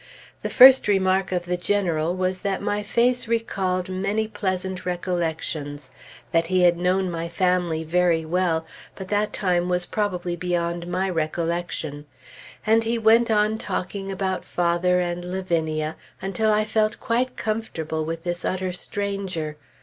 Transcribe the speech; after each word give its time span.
The 0.41 0.49
first 0.49 0.87
remark 0.87 1.31
of 1.31 1.45
the 1.45 1.57
General 1.57 2.15
was 2.15 2.39
that 2.39 2.59
my 2.59 2.81
face 2.81 3.27
recalled 3.27 3.87
many 3.87 4.27
pleasant 4.27 4.83
recollections; 4.83 5.91
that 6.31 6.47
he 6.47 6.63
had 6.63 6.75
known 6.75 7.11
my 7.11 7.29
family 7.29 7.83
very 7.83 8.25
well, 8.25 8.65
but 8.95 9.09
that 9.09 9.31
time 9.31 9.69
was 9.69 9.85
probably 9.85 10.35
beyond 10.35 10.87
my 10.87 11.07
recollection; 11.07 12.07
and 12.65 12.83
he 12.83 12.97
went 12.97 13.29
on 13.29 13.59
talking 13.59 14.11
about 14.11 14.43
father 14.43 14.99
and 14.99 15.23
Lavinia, 15.23 15.95
until 16.19 16.49
I 16.51 16.63
felt 16.65 16.99
quite 16.99 17.37
comfortable, 17.37 18.03
with 18.03 18.23
this 18.23 18.43
utter 18.43 18.73
stranger.... 18.73 19.55